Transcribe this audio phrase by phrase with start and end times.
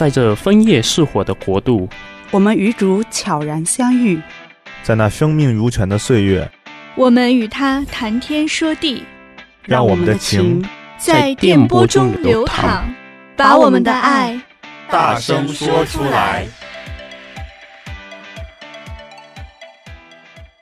[0.00, 1.86] 在这枫叶似火的国度，
[2.30, 4.18] 我们与主悄然相遇，
[4.82, 6.50] 在那生命如泉的岁月，
[6.94, 9.04] 我们与他谈天说地，
[9.62, 10.66] 让我们的情
[10.96, 12.90] 在电波中流淌，
[13.36, 14.40] 把我们的爱
[14.88, 16.46] 大声说出来。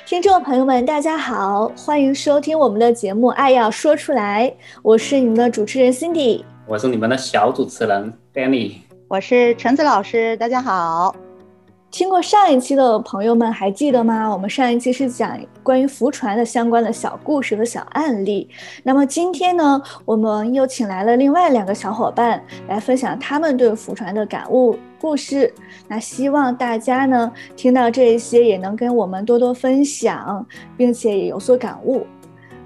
[0.05, 4.49] 听众朋友们，大家好，欢迎收听我们的节目《爱要说出来》，
[4.83, 8.79] 我是你们的主持人 Cindy，我是你们的小主持人 Danny，
[9.11, 11.17] 我是橙子老师，大家好。
[11.91, 14.31] 听过上一期的朋友们还记得吗？
[14.31, 18.47] 我们上一期是讲关于福船的相关的小故事和小案例。
[18.83, 25.51] 那么今天呢，我们又请来了另外两个小伙伴来分享他们对福船的感悟故事。
[25.89, 32.07] 那希望大家呢听到这一些也能跟我们多多分享，并且也有所感悟。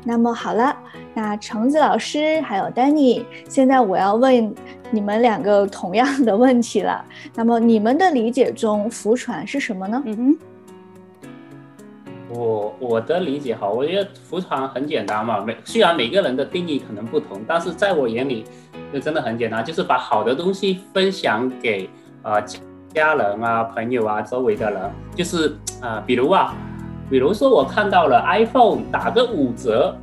[0.05, 0.77] 那么好了，
[1.15, 4.53] 那橙子老师还有 Danny，现在我要问
[4.91, 7.05] 你们两个同样的问题了。
[7.37, 10.03] 那么你们的理解中，福船是什么呢？
[10.05, 10.37] 嗯哼，
[12.31, 15.41] 我我的理解哈，我觉得福船很简单嘛。
[15.41, 18.45] 每虽然每个人的定义可能不同，但是在我眼里，
[18.93, 21.89] 就真的很简单，就是把好的东西分享给
[22.23, 22.43] 呃
[22.93, 25.49] 家人啊、朋友啊、周围的人，就是
[25.81, 26.53] 啊、呃，比如啊。
[27.13, 29.95] 比如说，我看到了 iPhone 打个五折，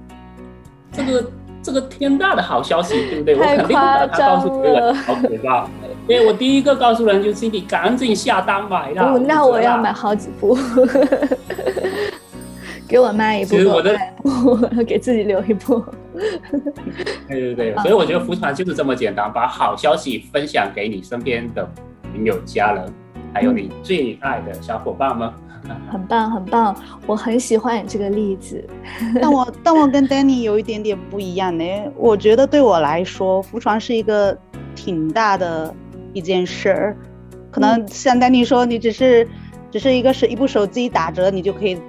[0.91, 3.49] 这个这个天大的好消息，对不对？
[3.51, 5.67] 我肯定把它告诉别人，好可怕。
[6.07, 9.15] 因为我第一个告诉人就是你赶紧下单买了。
[9.15, 10.55] 哦，那我要买好几部，
[12.87, 13.97] 给我妈一部，其实我的
[14.45, 15.83] 我 给自己留一部。
[17.27, 21.67] 对对对，所以我觉得福传就是这么简单，把好消息分享给你身边的
[22.13, 22.85] 朋友、家人，
[23.33, 25.27] 还有你最爱的小伙伴们。
[25.89, 28.63] 很棒，很棒，我很喜欢你这个例子。
[29.21, 31.63] 但我但我跟 Danny 有一点点不一样呢。
[31.95, 34.37] 我觉得对我来说，浮床是一个
[34.75, 35.73] 挺大的
[36.13, 36.97] 一件事儿。
[37.51, 39.27] 可能像 Danny 说，你只是
[39.71, 41.79] 只是一个是一部手机打折，你就可以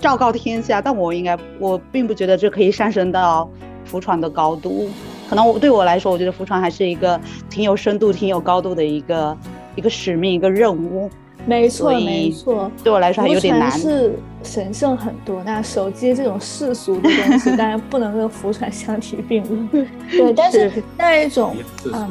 [0.00, 0.80] 昭告天下。
[0.80, 3.50] 但我应该，我并不觉得这可以上升到
[3.84, 4.88] 浮床的高度。
[5.28, 9.36] 可能我对我来说，我觉得浮床还是一个挺有深度、挺有高度的一个
[9.74, 11.10] 一个使命、一个任务。
[11.46, 13.70] 没错，没错，对我来说还有点难。
[13.70, 19.86] 是神圣很多，那手机这种世俗的东西， 当然不能跟福船相提并论。
[20.10, 21.56] 对，但是那一种，
[21.92, 22.10] 嗯，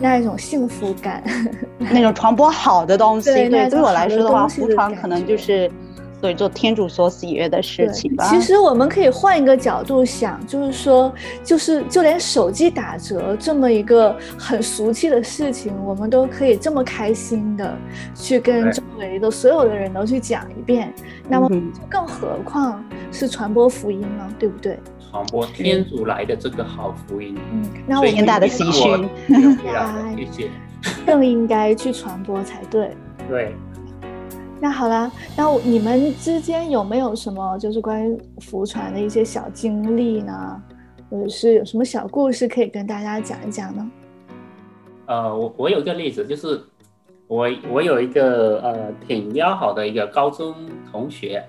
[0.00, 1.22] 那一种幸福感，
[1.78, 5.70] 那种传播好的东西，对，对，对我来说的话，浮传可能就是。
[6.20, 8.24] 对，做天主所喜悦的事情吧。
[8.28, 17.74] 其实我们可以换一个角度想，就是说，就是就连手机打折这么一个很俗气的事情，我们都可以这么开心的
[18.14, 20.92] 去跟周围的所有的人都去讲一遍。
[21.28, 21.48] 那么，
[21.88, 24.28] 更何况是传播福音呢？
[24.38, 24.78] 对不对？
[25.10, 27.36] 传播天主来的这个好福音。
[27.52, 29.08] 嗯，那我们天大的喜讯，
[30.16, 30.50] 谢谢。
[31.04, 32.90] 更应该去传播才对。
[33.28, 33.54] 对。
[34.62, 40.62] 那好了，那你们之间有没有什么就是关于福船的一些小经历呢？
[41.08, 43.90] 或者是有什么小故事可以跟大家讲一讲呢？
[45.06, 46.60] 呃，我我有一个例子，就是
[47.26, 50.54] 我我有一个呃挺要好的一个高中
[50.92, 51.42] 同学，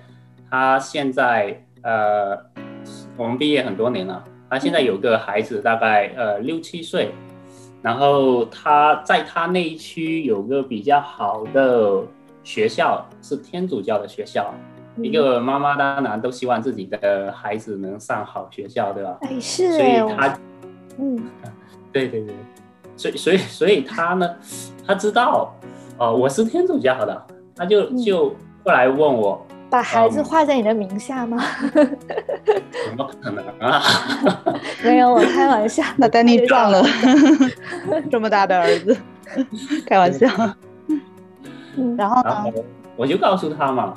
[0.50, 2.34] 他现在呃
[3.18, 7.12] 我们毕业很多年了，他现在有个孩子大概呃六七岁，
[7.82, 12.02] 然后他在他那一区有个比较好的。
[12.44, 14.52] 学校是天主教的学校，
[14.96, 19.16] 嗯、一个妈妈当然都希望自己的孩子能上好学校，对吧？
[19.22, 20.38] 哎，是，所以他，
[20.98, 21.18] 嗯，
[21.92, 22.34] 对对对，
[22.96, 24.28] 所以所以所以他呢，
[24.86, 25.54] 他知道，
[25.98, 31.42] 哦、呃，我是天主教的，他就、嗯、就过来问我，把孩子画在你的名下吗？
[31.72, 31.82] 怎、
[32.90, 33.80] 嗯、么可能啊？
[34.82, 35.82] 没有，我开玩笑。
[35.96, 36.82] 那丹尼撞了
[38.10, 38.96] 这么大的儿子，
[39.86, 40.28] 开玩笑。
[41.96, 42.52] 然后呢，
[42.96, 43.94] 我就告诉他嘛，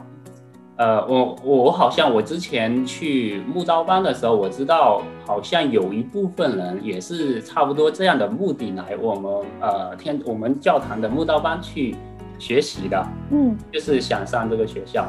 [0.77, 9.31] 呃，我我好像我之前去木道班的时候，我知道好像有一部分人也是差不多这样的目的来我们
[9.61, 11.95] 呃天我们教堂的木道班去
[12.37, 15.05] 学习的，嗯，就是想上这个学校，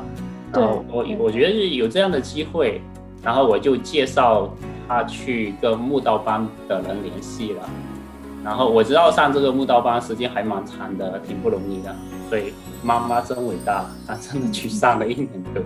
[0.52, 2.80] 然后我我觉得有这样的机会，
[3.22, 4.48] 然后我就介绍
[4.86, 7.62] 他去跟木道班的人联系了。
[8.46, 11.92] 然后我知道上这个木刀班时间还蛮长的，挺不容易的。
[12.28, 15.60] 所以妈妈真伟大，她真的去上了一年多。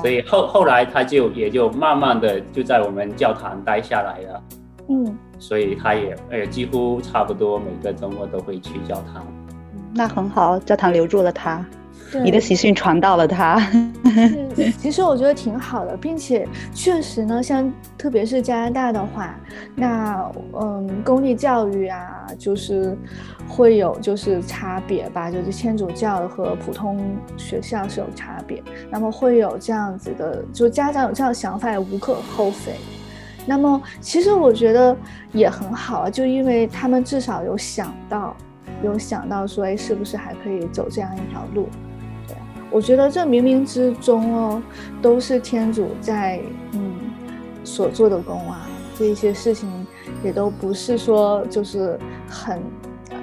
[0.00, 4.42] 所以后后来她就也就慢慢的就在我们教堂待下来了。
[4.88, 9.22] 嗯，所以她也呃几乎差不多每个周末都会去教堂。
[9.92, 11.62] 那很好，教堂留住了她。
[12.24, 13.60] 你的喜讯传到了他。
[14.78, 19.38] 其实我觉得挺好的，并且确实呢，像特别是加拿大的话，
[19.74, 22.96] 那嗯，公立教育啊，就是
[23.46, 26.98] 会有就是差别吧，就是天主教和普通
[27.36, 28.62] 学校是有差别。
[28.90, 32.72] 那么会有这样子的，就家长有这样的想法也无可厚非。
[33.46, 34.96] 那么其实我觉得
[35.32, 38.34] 也很好啊，就因为他们至少有想到，
[38.82, 41.68] 有想到说，哎，是不是还可以走这样一条路？
[42.70, 44.62] 我觉得这冥冥之中哦，
[45.00, 46.40] 都是天主在
[46.72, 46.92] 嗯
[47.64, 48.66] 所做的工啊，
[48.96, 49.70] 这一些事情
[50.22, 51.98] 也都不是说就是
[52.28, 52.60] 很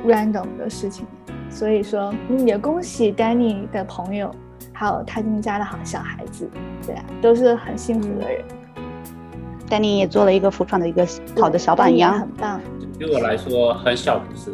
[0.06, 1.06] random 的事情，
[1.50, 2.14] 所以说
[2.46, 4.34] 也恭喜 Danny 的朋友，
[4.74, 6.50] 还有他们家的好小孩子，
[6.86, 8.44] 对啊，都是很幸福的人。
[9.70, 11.08] Danny 也做了一个福传的一个
[11.38, 12.62] 好的小榜样，很棒。
[13.00, 14.54] 对我来说很小的事。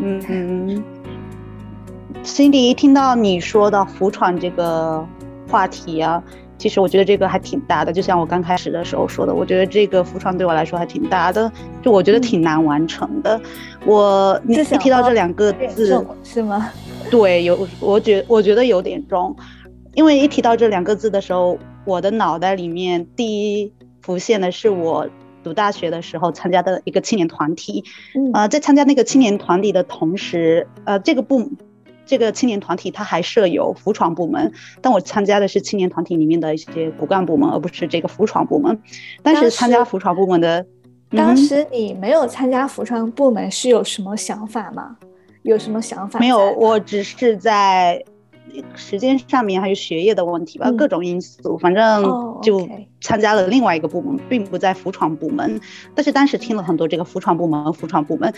[0.00, 0.84] 嗯嗯。
[2.24, 5.06] Cindy，一听到你说到福传这个
[5.46, 6.22] 话题啊，
[6.56, 7.92] 其实我觉得这个还挺大的。
[7.92, 13.36] 就像我刚开始的时候说的，我觉得这个福传对我来说还挺大的，就我觉得挺难完成的。
[13.36, 13.42] 嗯、
[13.84, 16.70] 我你一提到这两个字，是吗？
[17.10, 19.36] 对，有我觉我觉得有点重，
[19.92, 23.70] 因为一提到这两个字的时候，我的脑袋里面第一
[24.00, 25.06] 浮现的是我
[25.42, 27.84] 读大学的时候参加的一个青年团体。
[28.14, 31.52] 嗯、呃，在参加那个青年团体的同时，呃，这个部。
[32.06, 38.78] 这个青年团体它还设有服装部门，但我参加的是青年团体里面的一些骨干部门，而不是这个服装部门。
[39.22, 40.64] 但是参加服装部门的，
[41.10, 44.96] 当时你没有参加服装部门是有什么想法吗？
[45.42, 46.18] 有什么想法？
[46.18, 48.02] 没有，我只是在。
[48.74, 52.02] 时间上面还有学业的问题吧，嗯、各种因素，反正
[52.42, 52.68] 就
[53.00, 55.60] 参加了另外一个部门，并不在服传部门。
[55.94, 58.32] 但是当时听了很多这个服传部门、服传部门，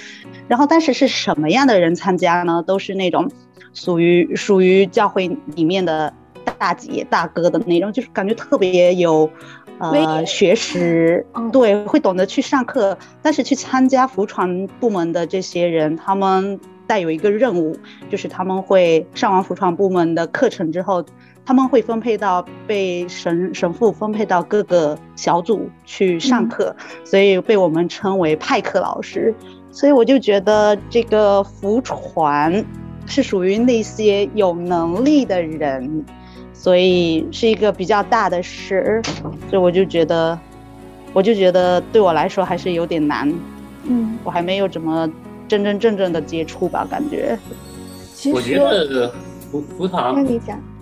[0.49, 2.63] 然后当时是什么样的人参加呢？
[2.67, 3.31] 都是那种
[3.73, 6.13] 属于属于教会里面的
[6.59, 9.31] 大姐大哥的那种，就是感觉特别有
[9.79, 12.97] 呃学识，嗯、对，会懂得去上课。
[13.23, 16.61] 但是去参加服传部门的这些人，他们。
[16.87, 17.77] 带有一个任务，
[18.09, 21.05] 就是他们会上完服传部门的课程之后，
[21.45, 29.35] 他们会分配到被神神父分配到各个小组去上课，嗯、所以被我们称为派课老师。
[29.71, 32.65] 所以我就觉得这个福传
[33.05, 36.05] 是属于那些有能力的人，
[36.53, 39.03] 所以是一个比较大的事。
[39.51, 40.39] 所以我就觉得，
[41.13, 43.31] 我就觉得对我来说还是有点难。
[43.85, 45.11] 嗯，我还没有怎么。
[45.49, 47.39] 真真正正的接触吧，感觉。
[48.15, 49.13] 其实我觉得
[49.51, 50.25] 福福传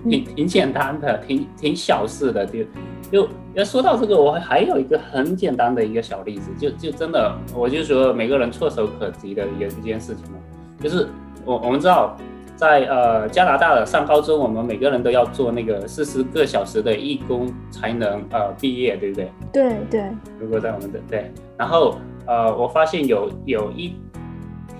[0.08, 2.46] 挺挺简单的，挺挺小事的。
[2.46, 2.62] 就
[3.11, 10.38] 就要说到这个，我还有一个很简单的一个小例子，就就真的，我就说每个人唾手可及的一一件事情嘛，
[10.81, 11.08] 就是
[11.44, 12.17] 我我们知道，
[12.56, 19.32] 在呃加拿大的上高中，我们每个人都要做那个四十个小时的义工才能呃毕业，对不对？
[19.52, 20.05] 对对。
[20.38, 21.96] 如果在我们的对，然后
[22.26, 23.94] 呃我发现有有一。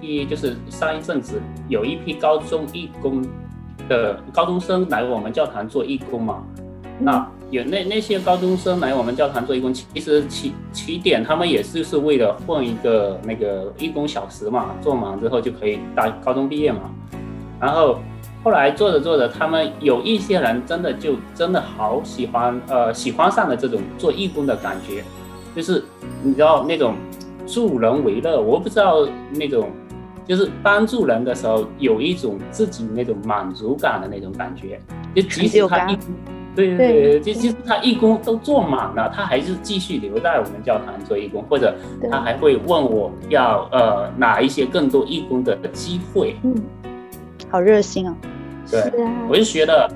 [0.05, 3.25] 一就是上一阵子有一批高中义工
[3.89, 6.43] 的高中生来我们教堂做义工嘛，
[6.99, 16.91] 那有那那些高中生来我们教堂做义工，其实起起点他们也是是为了混一个那个义工小时嘛，做满之后就可以大高中毕业嘛。
[17.61, 17.99] 然后
[18.43, 25.05] 后来做着做着，他们有一些人真的就真的好喜欢呃喜欢上了这种做义工的感觉，
[25.55, 25.85] 就是
[26.23, 26.95] 你知道那种
[27.47, 29.71] 助人为乐，我不知道那种。
[30.27, 34.81] 就是帮助人的时候，有一种自己那种满足感的那种感觉。
[35.15, 35.99] 就即使他义，
[36.57, 41.75] 对对对，就即使他义工都做满了，他还是继续留在我们教堂做义工，或者
[42.11, 46.37] 他还会问我要呃哪一些更多义工的机会。
[46.43, 46.55] 嗯，
[47.51, 48.17] 好热心啊！
[48.71, 48.81] 对，
[49.29, 49.91] 我就觉得，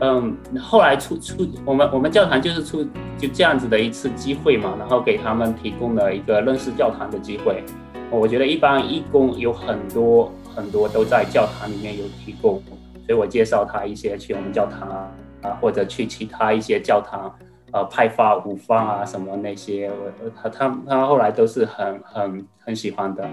[0.00, 2.82] 嗯，后来出出我们我们教堂就是出
[3.18, 7.62] 就这样子的一次机会嘛，然后给他们提供了一个认识教堂的机会。
[8.10, 12.62] 我觉得一般义工有很多很多都在教堂里面有提供，
[13.06, 15.12] 所以我介绍他一些去我们教堂啊，
[15.42, 17.32] 啊或者去其他一些教堂，
[17.72, 23.28] 呃派发午饭啊什么那些，我他他他后来都是很很很喜欢的，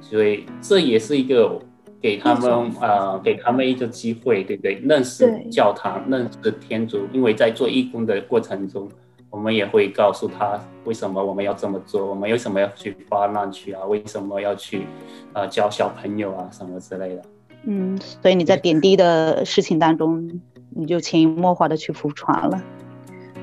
[0.00, 1.58] 所以这也是一个
[2.00, 2.50] 给他们
[2.80, 4.74] 啊、呃、给他们一个机会，对不对？
[4.84, 8.88] 认识教堂，认识天主，因为在做义工的过程中。
[9.32, 13.82] 我们也会告诉他为什么我们要这么做，我们为什么要去发难去啊？
[13.86, 14.86] 为什么要去，
[15.32, 17.22] 呃，教小朋友啊什么之类的。
[17.64, 22.62] 嗯，所以你在点滴的事情当中，你就潜移默化的去福传了。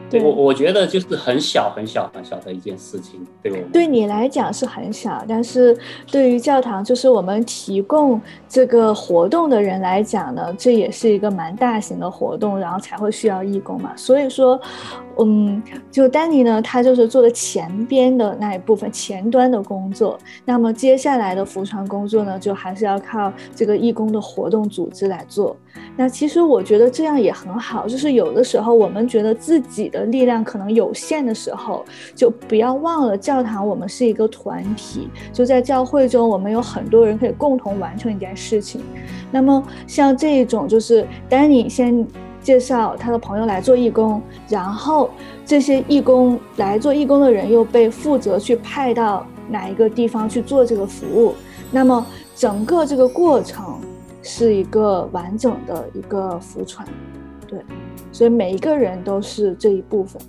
[0.10, 5.78] 对我我觉得就是很小很小很小的一件事情，对我对你来讲是很小，但是
[6.12, 13.94] 对于教堂，就是我们提供这个活动的人来讲呢，这也是一个蛮大型的活动，然后才会需要义工嘛。
[13.96, 14.60] 所以说，
[15.20, 15.62] 嗯，
[15.92, 25.56] 就丹尼呢，他就是做的前边的那一部分前端的工作，那么接下来的服传工作呢，就还是要靠这个义工的活动组织来做。
[25.96, 30.10] 那其实我觉得这样也很好，就是有的时候我们觉得自己的。
[30.10, 33.68] 力量可能有限的时候，就不要忘了教堂。
[33.68, 38.82] 我们是一个团体，就在教会中，我们有很多人可以共同完成一件事情。
[39.30, 42.08] 那么像这一种，就是丹尼先
[42.42, 45.12] 介绍他的朋友来做义工，然后
[45.46, 51.36] 这些义工来做义工的人又被负责去派到哪一个地方去做这个服务。
[51.70, 52.04] 那么
[52.36, 53.80] 整个这个过程
[54.22, 56.88] 是一个完整的一个福传，
[57.48, 57.60] 对。
[58.12, 60.22] 所以每一个人都是这一部分，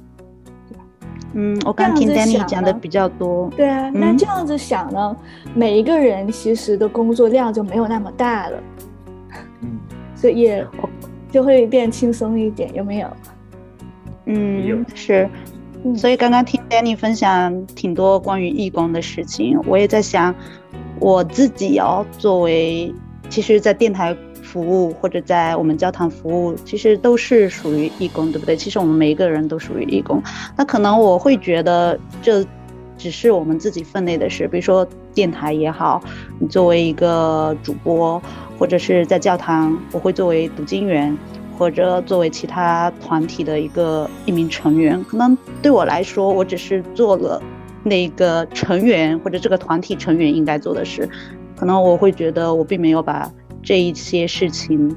[0.68, 0.84] 对吧？
[1.32, 3.50] 嗯，我刚听 Danny 讲的比较多。
[3.56, 5.16] 对啊，那这样子想呢，
[5.46, 8.62] 嗯、每一个人其实的工作量就没有那么大了。
[9.62, 9.78] 嗯，
[10.14, 10.66] 所以也
[11.30, 13.08] 就会变轻松一点，有没有？
[14.26, 15.28] 嗯，有是。
[15.96, 20.34] 所以刚刚听 Danny 分享挺多关于义工的事情，我也在想，
[20.98, 22.94] 我自己要作为，
[23.30, 24.14] 其实，在电台。
[24.42, 28.56] 服务或者在我们教堂服务，其实都是属于义工，对不对？
[28.56, 30.20] 其实我们每一个人都属于义工。
[30.56, 32.44] 那可能我会觉得这
[32.98, 34.84] 只是我们自己分内的事，比如说
[35.14, 36.02] 电台也好，
[36.40, 38.20] 你作为一个主播，
[38.58, 41.16] 或者是在教堂，我会作为读经员，
[41.56, 45.04] 或者作为其他团体的一个一名成员。
[45.04, 47.40] 可能对我来说，我只是做了
[47.84, 51.08] 那个成员或者这个团体成员应该做的事。
[51.60, 53.30] 可能我会觉得我并没有把。
[53.62, 54.96] 这一些事情，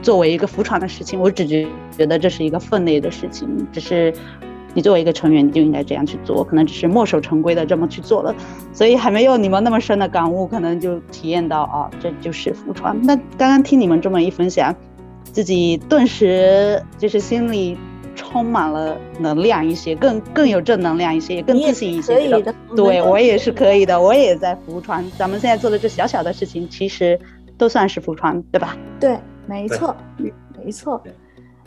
[0.00, 4.10] 作为一个福船的事情，我只觉觉得这是一个分内的事情，只是
[4.72, 8.34] 你作为一个成员，你就应该这样去做，可能只是墨守成规的这么去做了，
[8.72, 12.98] 所以还没有你们那么深的感悟，可能就体验到啊，这就是福船。
[13.02, 14.74] 那刚刚听你们这么一分享，
[15.24, 17.76] 自己顿时就是心里。
[18.14, 22.14] 充满了能量一些，更更有正能量一些，也更自信一些。
[22.14, 25.04] 可以的，对我也是可以的，我也在浮船。
[25.18, 27.18] 咱们现在做的这小小的事情，其实
[27.58, 28.76] 都算是浮船，对吧？
[28.98, 29.96] 对，没错，
[30.64, 31.02] 没错。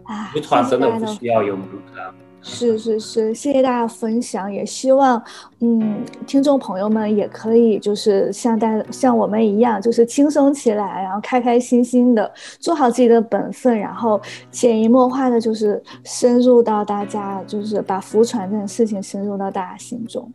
[0.03, 2.13] 啊，福传真的不需要有门槛。
[2.49, 5.21] 是是是，谢谢大家分享，也希望，
[5.59, 20.31] 嗯，听众朋友们也可以就是像大像我们一样，就是轻松起来，然后开开心心的做好自己的本分，然后潜移默化的，就是深入到大家，就是把福传这件事情深入到大家心中，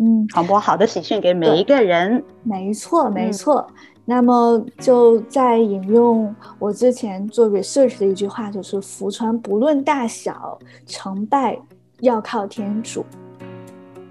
[0.00, 3.64] 嗯，传播好的喜讯给每一个人，没错没错。
[3.68, 3.74] 嗯
[4.08, 11.58] 那么就在引用我之前做 research 的一句话，就是福船不论大小，成败
[12.00, 13.04] 要靠天主。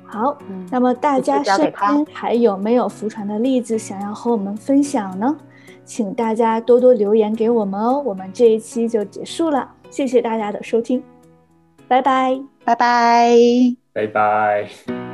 [0.05, 5.35] 好，嗯、那么大家身边还有没有福船的例子想要和我们分享呢？
[5.85, 8.01] 请大家多多留言给我们哦。
[8.05, 11.01] 我们这一期就结束了，谢谢大家的收听，
[11.87, 13.37] 拜拜，拜拜，
[13.93, 15.04] 拜拜。